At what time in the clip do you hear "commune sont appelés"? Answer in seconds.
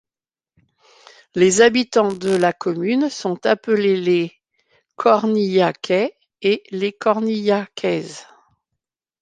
2.53-3.97